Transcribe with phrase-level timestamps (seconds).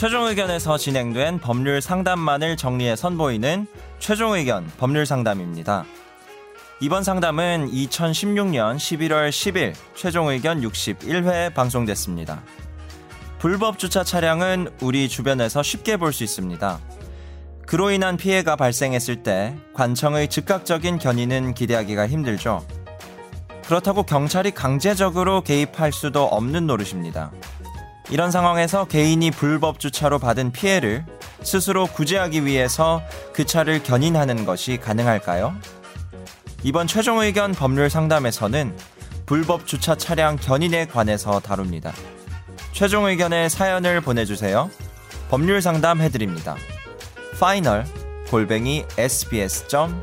[0.00, 3.66] 최종 의견에서 진행된 법률 상담만을 정리해 선보이는
[3.98, 5.84] 최종 의견 법률 상담입니다.
[6.80, 12.42] 이번 상담은 2016년 11월 10일 최종 의견 61회 방송됐습니다.
[13.38, 16.80] 불법 주차 차량은 우리 주변에서 쉽게 볼 수 있습니다.
[17.66, 22.66] 그로 인한 피해가 발생했을 때 관청의 즉각적인 견인은 기대하기가 힘들죠.
[23.66, 27.32] 그렇다고 경찰이 강제적으로 개입할 수도 없는 노릇입니다.
[28.10, 31.04] 이런 상황에서 개인이 불법 주차로 받은 피해를
[31.42, 35.54] 스스로 구제하기 위해서 그 차를 견인하는 것이 가능할까요?
[36.62, 38.76] 이번 최종 의견 법률 상담에서는
[39.26, 41.92] 불법 주차 차량 견인에 관해서 다룹니다.
[42.72, 44.68] 최종 의견의 사연을 보내주세요.
[45.30, 46.56] 법률 상담 해드립니다.
[47.38, 47.84] 파이널
[48.28, 50.00] 골뱅이 sbs.co.kr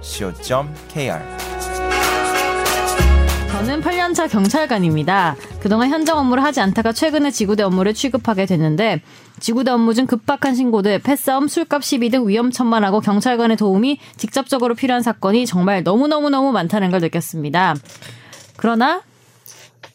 [3.57, 5.35] 저는 8년차 경찰관입니다.
[5.59, 9.01] 그동안 현장 업무를 하지 않다가 최근에 지구대 업무를 취급하게 됐는데
[9.39, 15.47] 지구대 업무 중 급박한 신고들, 패싸움, 술값 시비 등 위험천만하고 경찰관의 도움이 직접적으로 필요한 사건이
[15.47, 17.75] 정말 너무너무너무 많다는 걸 느꼈습니다.
[18.57, 19.01] 그러나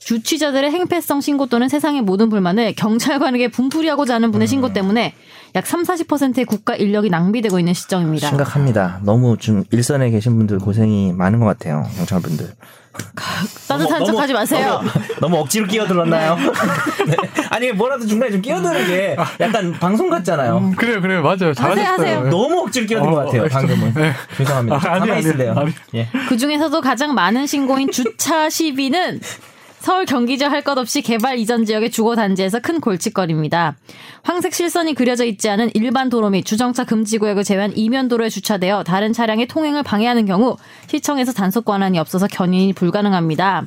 [0.00, 5.14] 주취자들의 행패성 신고 또는 세상의 모든 불만을 경찰관에게 분풀이하고자 하는 분의 신고 때문에
[5.54, 8.28] 약 3, 40%의 국가 인력이 낭비되고 있는 시점입니다.
[8.28, 9.00] 심각합니다.
[9.02, 11.86] 너무 좀 일선에 계신 분들 고생이 많은 것 같아요.
[11.96, 12.52] 경찰분들.
[13.68, 14.80] 따뜻한 척 하지 마세요.
[14.82, 16.36] 너무, 너무 억지로 끼어들었나요?
[17.06, 17.16] 네.
[17.50, 20.58] 아니 뭐라도 중간에 좀 끼어드는 게 약간 방송 같잖아요.
[20.58, 21.54] 음, 그래요, 그래요, 맞아요.
[21.54, 21.86] 잘하셨어요.
[21.86, 22.22] 하세요.
[22.30, 23.42] 너무 억지로 끼어든 것 같아요.
[23.44, 23.94] 어, 방금은.
[23.94, 24.12] 네.
[24.36, 24.76] 죄송합니다.
[24.76, 25.54] 아, 아니, 가만히 아니, 있을래요.
[25.56, 25.72] 아니.
[25.94, 26.08] 예.
[26.28, 29.20] 그 중에서도 가장 많은 신고인 주차 시비는
[29.82, 33.76] 서울 경기지 할 것 없이 개발 이전 지역의 주거 단지에서 큰 골칫거리입니다.
[34.22, 38.84] 황색 실선이 그려져 있지 않은 일반 도로 및 주정차 금지 구역을 제외한 이면 도로에 주차되어
[38.84, 43.66] 다른 차량의 통행을 방해하는 경우 시청에서 단속 권한이 없어서 견인이 불가능합니다.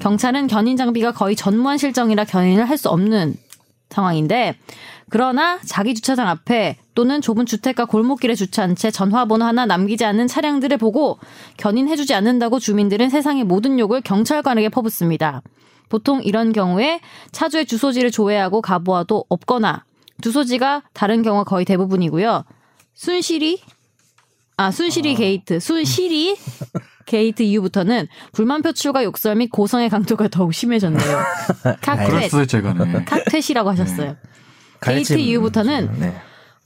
[0.00, 3.34] 경찰은 견인 장비가 거의 전무한 실정이라 견인을 할 수 없는
[3.90, 4.56] 상황인데
[5.10, 10.76] 그러나 자기 주차장 앞에 또는 좁은 주택가 골목길에 주차한 채 전화번호 하나 남기지 않는 차량들을
[10.78, 11.18] 보고
[11.56, 15.42] 견인해주지 않는다고 주민들은 세상의 모든 욕을 경찰관에게 퍼붓습니다.
[15.88, 17.00] 보통 이런 경우에
[17.32, 19.84] 차주의 주소지를 조회하고 가보아도 없거나
[20.20, 22.44] 주소지가 다른 경우가 거의 대부분이고요.
[22.94, 23.62] 순실이
[24.56, 26.36] 아 순실이 게이트 순실이
[27.08, 31.18] 게이트 이후부터는 불만 표출과 욕설 및 고성의 강도가 더욱 심해졌네요.
[31.80, 33.04] 칵퇴 그랬어요, 제가네.
[33.06, 34.16] 칵퇴시라고 하셨어요.
[34.82, 35.18] 게이트 가르침.
[35.18, 36.14] 이후부터는 네.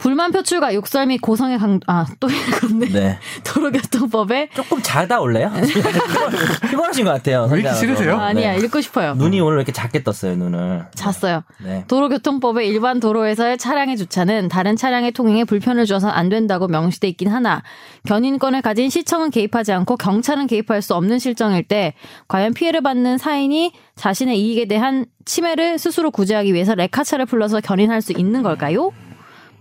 [0.03, 2.89] 불만 표출과 욕설 및 고성의 강도 아 또 읽었네.
[2.89, 3.19] 네.
[3.45, 5.53] 도로교통법에 조금 자다 올래요?
[6.69, 7.47] 피곤하신 것 같아요.
[7.49, 7.79] 왜 이렇게 선생님하고.
[7.79, 8.17] 싫으세요?
[8.17, 8.59] 아, 아니야 네.
[8.59, 9.15] 읽고 싶어요.
[9.15, 10.87] 눈이 오늘 왜 이렇게 작게 떴어요, 눈을.
[10.97, 11.45] 잤어요.
[11.65, 11.85] 네.
[11.87, 17.63] 도로교통법의 일반 도로에서의 차량의 주차는 다른 차량의 통행에 불편을 줘서 안 된다고 명시돼 있긴 하나
[18.05, 21.95] 견인권을 가진 시청은 개입하지 않고 경찰은 개입할 수 없는 실정일 때
[22.27, 28.11] 과연 피해를 받는 사인이 자신의 이익에 대한 침해를 스스로 구제하기 위해서 레카차를 불러서 견인할 수
[28.13, 28.91] 있는 걸까요?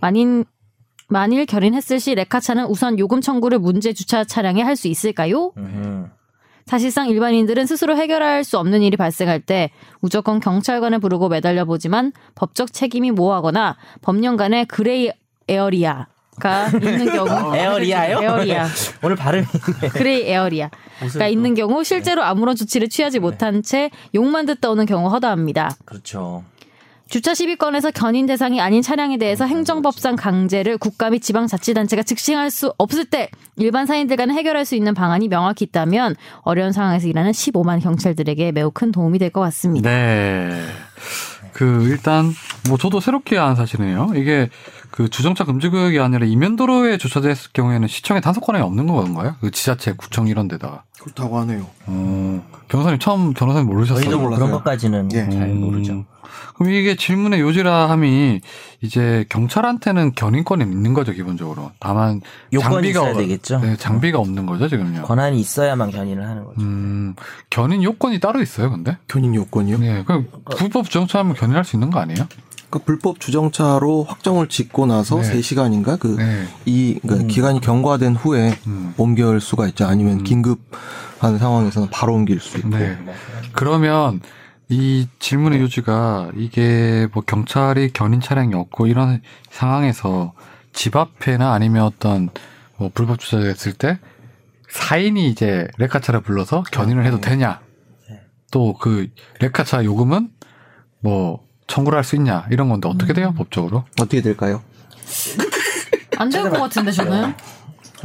[0.02, 0.44] 만인
[1.08, 5.52] 만일 견인했을 시 레카차는 우선 요금 청구를 문제 주차 차량에 할 수 있을까요?
[5.58, 6.10] 음.
[6.66, 9.70] 사실상 일반인들은 스스로 해결할 수 없는 일이 발생할 때
[10.00, 15.10] 무조건 경찰관을 부르고 매달려 보지만 법적 책임이 모호하거나 법령 간의 gray
[15.48, 16.06] area
[16.40, 18.22] 가 있는 경우 area요?
[18.22, 18.66] area
[19.02, 19.46] 오늘 발음이.
[19.92, 25.76] gray area가 있는 경우 실제로 아무런 조치를 취하지 못한 채 욕만 듣다 오는 경우 허다합니다.
[25.84, 26.42] 그렇죠.
[27.12, 33.04] 주차 시비권에서 견인 대상이 아닌 차량에 대해서 행정법상 강제를 국가 및 지방자치단체가 즉시할 수 없을
[33.04, 38.52] 때 일반 사인들 간에 해결할 수 있는 방안이 명확히 있다면 어려운 상황에서 일하는 15만 경찰들에게
[38.52, 39.90] 매우 큰 도움이 될 것 같습니다.
[39.90, 40.64] 네.
[41.52, 42.32] 그 일단
[42.70, 44.12] 뭐 저도 새롭게 아는 사실이네요.
[44.14, 44.48] 이게
[44.92, 49.34] 그 주정차 금지 구역이 아니라 이면도로에 주차됐을 경우에는 시청에 단속 권한이 없는 건가요?
[49.40, 50.84] 그 지자체, 구청 이런 데다가.
[51.00, 51.66] 그렇다고 하네요.
[51.86, 54.04] 어, 변호사님 처음 변호사님 모르셨어요?
[54.04, 54.58] 저희도 뭐 그런 몰랐어요.
[54.58, 55.28] 것까지는 예.
[55.30, 56.04] 잘 음, 모르죠.
[56.54, 58.40] 그럼 이게 질문의 요지라 함이
[58.82, 61.72] 이제 경찰한테는 견인권이 있는 거죠 기본적으로.
[61.80, 62.20] 다만
[62.52, 63.60] 요건이 있어야 되겠죠.
[63.60, 65.02] 네, 장비가 없는 거죠 지금요.
[65.02, 66.60] 권한이 있어야만 견인을 하는 거죠.
[66.60, 67.14] 음,
[67.48, 68.98] 견인 요건이 따로 있어요, 근데?
[69.08, 69.78] 견인 요건이요?
[69.78, 72.28] 네, 그럼 불법 주정차하면 견인할 수 있는 거 아니에요?
[72.72, 75.30] 그 불법 주정차로 확정을 짓고 나서 네.
[75.30, 76.46] 3시간인가 그 네.
[76.64, 78.94] 이 그러니까 기간이 경과된 후에 음.
[78.96, 79.86] 옮길 수가 있죠.
[79.86, 82.70] 아니면 긴급한 상황에서는 바로 옮길 수 있고.
[82.70, 82.98] 네.
[83.52, 84.20] 그러면
[84.70, 89.20] 이 질문의 요지가 이게 뭐 경찰이 견인 차량이 없고 이런
[89.50, 90.32] 상황에서
[90.72, 92.30] 집 앞에나 아니면 어떤
[92.78, 93.98] 뭐 불법 주차가 됐을 때
[94.70, 97.60] 사인이 이제 레카차를 불러서 견인을 해도 되냐?
[98.50, 99.08] 또 그
[99.40, 100.30] 레카차 요금은
[101.00, 102.46] 뭐 청구를 할 수 있냐?
[102.50, 103.84] 이런 건데 어떻게 돼요 법적으로?
[104.00, 104.62] 어떻게 될까요?
[106.18, 107.34] 안 될 것 같은데 저는.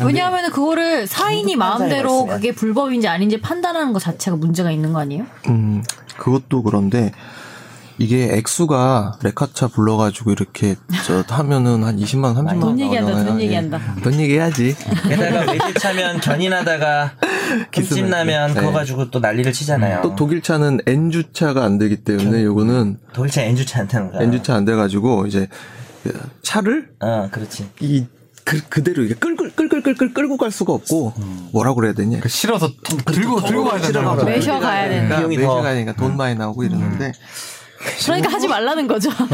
[0.04, 2.25] 왜냐하면 그거를 사인이 마음대로.
[2.27, 5.25] 그게 불법인지 아닌지 판단하는 것 자체가 문제가 있는 거 아니에요?
[5.50, 5.83] 음,
[6.18, 7.12] 그것도 그런데
[8.00, 13.24] 이게 액수가 레카차 불러가지고 이렇게 저 하면은 한 20만 원, 30만 원돈 얘기한다.
[13.26, 13.44] 돈 예.
[13.46, 13.82] 얘기한다.
[14.04, 14.76] 돈 얘기해야지.
[15.08, 17.14] 게다가 외제차면 견인하다가
[17.72, 18.60] 기집 나면 네.
[18.60, 20.02] 그거 가지고 또 난리를 치잖아요.
[20.04, 24.22] 또 독일차는 N주차가 안 되기 때문에 요거는 독일차 N주차한테는 거야.
[24.24, 25.48] N주차 안 돼가지고 이제
[26.04, 27.68] 그 차를 어, 그렇지.
[27.80, 28.06] 이
[28.44, 31.14] 그, 그대로 이게 끌끌 끌끌 끌끌 끌고 갈 수가 없고
[31.52, 32.20] 뭐라 그래야 되냐?
[32.22, 32.70] 그 실어서
[33.08, 34.24] 들고 들고 가야 거죠.
[34.24, 35.10] 매셔 가야 되는.
[35.10, 37.12] 그러니까 비용이 더- 매셔 가니까 돈 많이 나오고 이러는데
[38.06, 39.10] 그러니까 하지 말라는 거죠.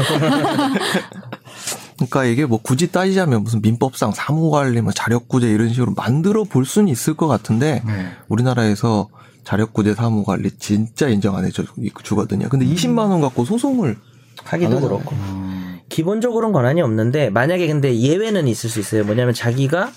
[1.96, 6.88] 그러니까 이게 뭐 굳이 따지자면 무슨 민법상 사무관리, 뭐 자력구제 이런 식으로 만들어 볼 수는
[6.88, 8.08] 있을 것 같은데 네.
[8.28, 9.08] 우리나라에서
[9.44, 11.62] 자력구제 사무관리 진짜 인정 안 해줘
[12.02, 12.48] 주거든요.
[12.48, 13.96] 근데 20만 원 갖고 소송을
[14.42, 15.14] 하기도 그렇고.
[15.88, 19.04] 기본적으로는 권한이 없는데 만약에 근데 예외는 있을 수 있어요.
[19.04, 19.90] 뭐냐면 자기가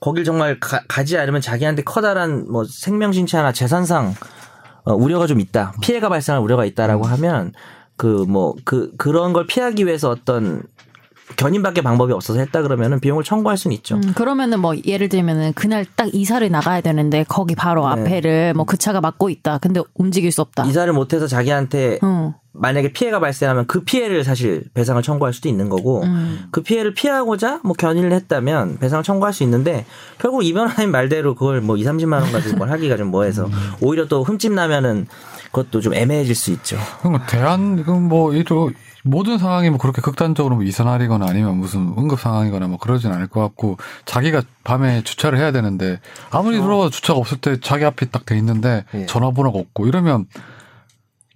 [0.00, 4.14] 거길 정말 가, 지 않으면 자기한테 커다란 뭐 생명신체나 재산상
[4.84, 5.74] 어, 우려가 좀 있다.
[5.80, 7.52] 피해가 발생할 우려가 있다라고 하면
[7.96, 10.62] 그 뭐 그 그런 걸 피하기 위해서 어떤
[11.36, 13.96] 견인밖에 방법이 없어서 했다 그러면은 비용을 청구할 수는 있죠.
[13.96, 18.02] 음, 그러면은 뭐 예를 들면은 그날 딱 이사를 나가야 되는데 거기 바로 네.
[18.02, 19.58] 앞에를 뭐 그 차가 막고 있다.
[19.58, 20.64] 근데 움직일 수 없다.
[20.66, 22.34] 이사를 못해서 자기한테 응.
[22.52, 26.46] 만약에 피해가 발생하면 그 피해를 사실 배상을 청구할 수도 있는 거고 음.
[26.52, 29.84] 그 피해를 피하고자 뭐 견인을 했다면 배상을 청구할 수 있는데
[30.18, 33.48] 결국 이 변호사님 말대로 그걸 뭐 2, 30만 원 가지고 뭘 하기가 좀 뭐해서
[33.80, 35.06] 오히려 또 흠집 나면은
[35.46, 36.76] 그것도 좀 애매해질 수 있죠.
[37.02, 42.18] 그럼 대한 그럼 뭐 이런 모든 상황이 뭐 그렇게 극단적으로 뭐 이선할이거나 아니면 무슨 응급
[42.20, 46.00] 상황이거나 뭐 그러진 않을 것 같고 자기가 밤에 주차를 해야 되는데
[46.30, 49.06] 아무리 들어가도 주차가 없을 때 자기 앞에 딱돼 있는데 예.
[49.06, 50.26] 전화번호가 없고 이러면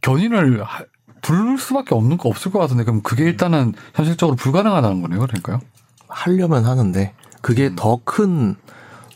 [0.03, 0.85] 견인을 하-
[1.23, 5.61] 부를 수밖에 없는 거 없을 것 같은데 그럼 그게 일단은 현실적으로 불가능하다는 거네요, 그러니까요.
[6.09, 7.13] 하려면 하는데
[7.43, 8.57] 그게 더큰저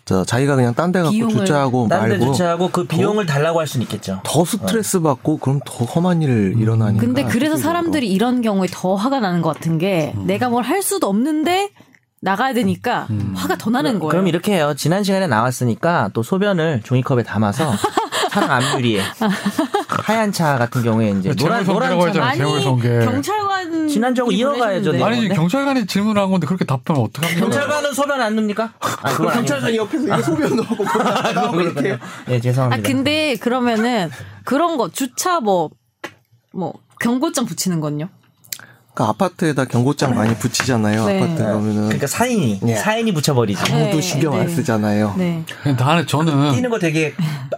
[0.05, 4.21] 자기가 그냥 딴 데 갖고 주차하고 딴데 말고 주차하고 그 비용을 달라고 할 수는 있겠죠.
[4.25, 7.01] 더 스트레스 받고 그럼 더 험한 일 일어나니까.
[7.01, 7.57] 근데 그래서.
[7.57, 10.27] 사람들이 이런 경우에 더 화가 나는 것 같은 게 음.
[10.27, 11.71] 내가 뭘 할 수도 없는데
[12.21, 14.11] 나가야 되니까 화가 더 나는 거예요.
[14.11, 14.75] 그럼 이렇게 해요.
[14.77, 17.73] 지난 시간에 나왔으니까 또 소변을 종이컵에 담아서
[18.31, 19.01] 차량 앞유리에
[19.89, 23.05] 하얀 차 같은 경우에 이제 노란 재물 노란 성계라고 차 성계.
[23.05, 23.44] 경찰관
[23.95, 24.99] 지난주하고 이어가야죠, 보내셨는데.
[24.99, 25.05] 네.
[25.05, 27.41] 아니 경찰관이 질문한 건데 그렇게 답하면 어떡합니까?
[27.41, 28.73] 경찰관은 소변 안 눕니까?
[28.81, 30.85] 아, 경찰관이 옆에서 이거 소변 넣고
[31.35, 31.99] 나오고 이렇게
[32.29, 32.81] 예, 죄송합니다.
[32.81, 34.11] 아 근데 그러면은
[34.45, 38.09] 그런 거 주차 뭐뭐 경고장 붙이는 건요?
[38.95, 41.07] 그러니까 아파트에다 경고장 많이 붙이잖아요.
[41.07, 41.23] 네.
[41.23, 42.75] 아파트 가면은 그러니까 사인이 예.
[42.77, 43.61] 사인이 붙여버리지.
[43.73, 44.55] 아무도 네, 신경 안 네.
[44.55, 45.15] 쓰잖아요.
[45.19, 45.45] 네.
[45.77, 47.15] 나는 저는 뛰는 거 되게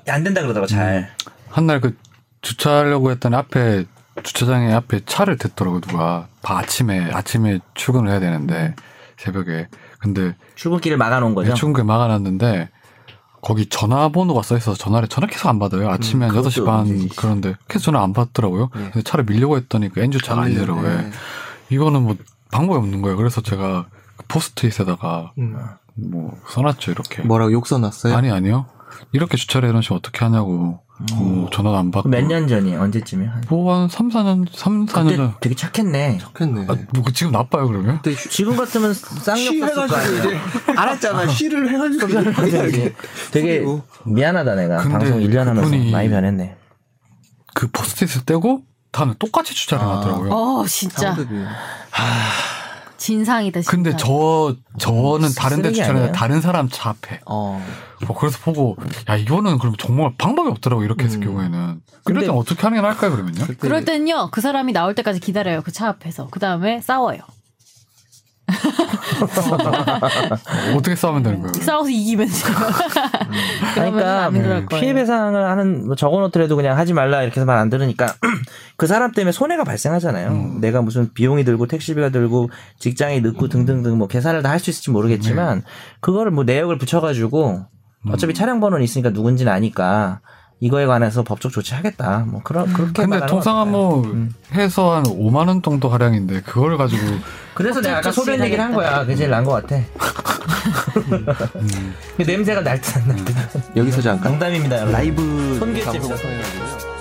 [0.09, 1.11] 안 된다 그러더라고 잘.
[1.51, 1.95] 한날 그
[2.41, 3.85] 주차하려고 했더니 앞에
[4.23, 8.75] 주차장에 앞에 차를 댔더라고 누가 바 아침에 아침에 출근을 해야 되는데
[9.17, 9.69] 새벽에
[9.99, 11.55] 근데 출근길을 막아놓은 거죠.
[11.55, 12.71] 출근에 막아놨는데
[13.43, 17.17] 거기 전화번호가 써 있어서 전화를 전화 계속 안 받아요 아침에 한 그것도 6시 반 문제지.
[17.17, 18.81] 그런데 계속 전화 안 받더라고요 예.
[18.91, 21.11] 근데 차를 밀려고 했더니 그 엔주 차가 아니더라고요 네.
[21.71, 22.17] 이거는 뭐
[22.51, 23.87] 방법이 없는 거예요 그래서 제가
[24.17, 25.57] 그 포스트잇에다가 음.
[25.95, 28.17] 뭐 써놨죠 이렇게 뭐라고 욕 써놨어요?
[28.17, 28.67] 아니 아니요
[29.13, 30.81] 이렇게 주차를 해놓으시면 어떻게 하냐고
[31.15, 32.81] 뭐 전화도 안 받고 몇 년 전이에요?
[32.81, 33.31] 언제쯤이요?
[33.31, 35.35] 한- 뭐한 3, 4년, 3, 4년 그때 전.
[35.41, 36.19] 되게 착했네.
[36.19, 36.67] 좋겠네.
[36.69, 38.01] 아, 뭐 지금 나빠요, 그러면?
[38.31, 40.19] 지금 같으면 쌍욕 썼을 거 아니에요.
[40.25, 40.39] 이제
[40.75, 41.27] 알았잖아.
[41.29, 42.07] 쉬를 해가지고
[43.33, 46.57] 되게 그리고 미안하다 내가 방송 1년 하면서 많이 변했네.
[47.55, 49.89] 그 포스트잇을 떼고 다음에 똑같이 주차를 아.
[49.91, 50.33] 해놨더라고요.
[50.33, 51.35] 어 진짜 상대비.
[52.97, 53.61] 진상이다.
[53.61, 53.83] 진상.
[53.83, 56.05] 근데 저, 저는 다른 데 쓰레기 주차를 아니에요?
[56.09, 57.21] 해서 다른 사람 차 앞에.
[57.27, 57.65] 어.
[58.07, 58.77] 뭐 그래서 보고,
[59.09, 61.25] 야, 이거는 그럼 정말 방법이 없더라고, 이렇게 했을 음.
[61.25, 61.81] 경우에는.
[62.05, 63.45] 그럴 땐 어떻게 하는 게 나을까요, 그러면요?
[63.59, 67.19] 그럴 땐요 그 사람이 나올 때까지 기다려요 그 차 앞에서 그 다음에 싸워요.
[70.77, 71.53] 어떻게 싸우면 되는 거예요?
[71.55, 72.29] 싸워서 이기면
[73.75, 74.81] 그러면 그러니까 안 그럴 거예요.
[74.81, 78.15] 피해 배상을 하는 뭐 적어놓더라도 그냥 하지 말라 이렇게 해서 말 안 들으니까
[78.77, 80.29] 그 사람 때문에 손해가 발생하잖아요.
[80.31, 80.61] 음.
[80.61, 84.91] 내가 무슨 비용이 들고 택시비가 들고 직장에 늦고 등등등 뭐 계산을 다 할 수 있을지
[84.91, 85.65] 모르겠지만 네.
[86.01, 87.67] 그거를 뭐 내역을 붙여가지고
[88.07, 88.13] 음.
[88.13, 90.21] 어차피 차량 번호는 있으니까 누군지는 아니까
[90.61, 92.25] 이거에 관해서 법적 조치하겠다.
[92.29, 93.65] 뭐 그런 그렇게 근데 통상 것 같아요.
[93.67, 94.35] 뭐 음.
[94.53, 97.03] 해서 한 5만 원 정도 하량인데 그걸 가지고
[97.55, 99.01] 그래서 내가 아까 소변 얘기를 한 거야.
[99.01, 99.81] 그게 제일 나은 것 같아.
[102.17, 103.35] 그 냄새가 날듯 안 날 듯.
[103.77, 104.77] 여기서 잠깐 농담입니다.
[104.77, 104.93] 여러분.
[104.93, 106.17] 라이브 있어서.
[106.17, 106.96] 통해가지고요.